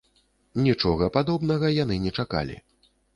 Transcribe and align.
Нічога 0.67 1.09
падобнага 1.17 1.69
яны 1.83 1.99
не 2.07 2.15
чакалі. 2.25 2.57